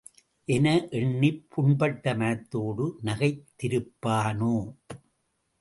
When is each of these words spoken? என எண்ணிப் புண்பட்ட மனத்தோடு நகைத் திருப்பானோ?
என 0.47 0.67
எண்ணிப் 0.91 1.45
புண்பட்ட 1.49 2.15
மனத்தோடு 2.15 2.97
நகைத் 3.03 3.45
திருப்பானோ? 3.55 4.55